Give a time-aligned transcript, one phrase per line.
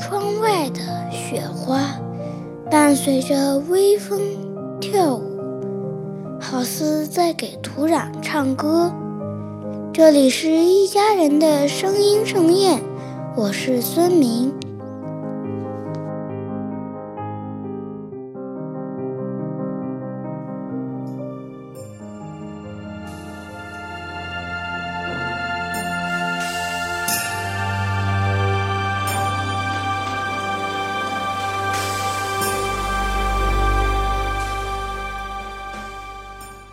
[0.00, 0.80] 窗外的
[1.10, 2.00] 雪花
[2.70, 4.18] 伴随着微风
[4.80, 5.22] 跳舞
[6.40, 8.90] 好似在给土壤唱歌。
[9.92, 12.80] 这里是一家人的声音盛宴
[13.36, 14.69] 我是孙明。